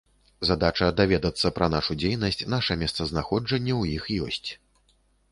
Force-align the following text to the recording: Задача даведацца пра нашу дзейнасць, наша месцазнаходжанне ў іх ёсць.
Задача 0.49 0.87
даведацца 0.99 1.51
пра 1.59 1.67
нашу 1.73 1.95
дзейнасць, 2.03 2.41
наша 2.53 2.77
месцазнаходжанне 2.85 3.73
ў 3.81 3.99
іх 3.99 4.09
ёсць. 4.29 4.49